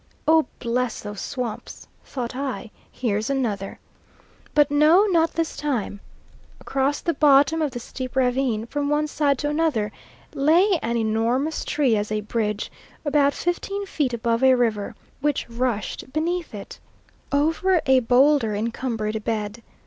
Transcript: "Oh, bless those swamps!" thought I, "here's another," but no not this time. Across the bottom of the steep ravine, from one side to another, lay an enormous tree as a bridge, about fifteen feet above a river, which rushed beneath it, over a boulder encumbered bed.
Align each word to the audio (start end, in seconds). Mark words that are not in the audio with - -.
"Oh, 0.27 0.47
bless 0.57 1.01
those 1.01 1.21
swamps!" 1.21 1.87
thought 2.03 2.35
I, 2.35 2.71
"here's 2.91 3.29
another," 3.29 3.77
but 4.55 4.71
no 4.71 5.05
not 5.05 5.33
this 5.33 5.55
time. 5.55 5.99
Across 6.59 7.01
the 7.01 7.13
bottom 7.13 7.61
of 7.61 7.69
the 7.69 7.79
steep 7.79 8.15
ravine, 8.15 8.65
from 8.65 8.89
one 8.89 9.05
side 9.05 9.37
to 9.37 9.49
another, 9.49 9.91
lay 10.33 10.79
an 10.81 10.97
enormous 10.97 11.63
tree 11.63 11.95
as 11.95 12.11
a 12.11 12.21
bridge, 12.21 12.71
about 13.05 13.35
fifteen 13.35 13.85
feet 13.85 14.11
above 14.15 14.43
a 14.43 14.55
river, 14.55 14.95
which 15.19 15.47
rushed 15.47 16.11
beneath 16.11 16.55
it, 16.55 16.79
over 17.31 17.79
a 17.85 17.99
boulder 17.99 18.55
encumbered 18.55 19.23
bed. 19.23 19.61